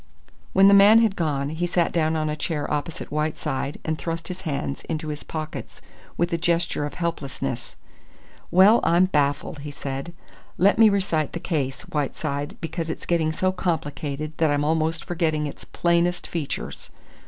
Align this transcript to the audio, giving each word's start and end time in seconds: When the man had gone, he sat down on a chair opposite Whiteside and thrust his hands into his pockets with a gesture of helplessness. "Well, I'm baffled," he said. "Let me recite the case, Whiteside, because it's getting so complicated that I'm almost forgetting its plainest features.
When 0.53 0.67
the 0.67 0.73
man 0.73 0.97
had 0.97 1.15
gone, 1.15 1.49
he 1.49 1.67
sat 1.67 1.91
down 1.91 2.15
on 2.15 2.27
a 2.27 2.35
chair 2.35 2.65
opposite 2.73 3.11
Whiteside 3.11 3.77
and 3.85 3.99
thrust 3.99 4.29
his 4.29 4.41
hands 4.41 4.81
into 4.85 5.09
his 5.09 5.23
pockets 5.23 5.79
with 6.17 6.33
a 6.33 6.39
gesture 6.39 6.87
of 6.87 6.95
helplessness. 6.95 7.75
"Well, 8.49 8.79
I'm 8.81 9.05
baffled," 9.05 9.59
he 9.59 9.69
said. 9.69 10.13
"Let 10.57 10.79
me 10.79 10.89
recite 10.89 11.33
the 11.33 11.39
case, 11.39 11.83
Whiteside, 11.83 12.57
because 12.61 12.89
it's 12.89 13.05
getting 13.05 13.31
so 13.31 13.51
complicated 13.51 14.33
that 14.37 14.49
I'm 14.49 14.65
almost 14.65 15.05
forgetting 15.05 15.45
its 15.45 15.65
plainest 15.65 16.25
features. 16.25 16.89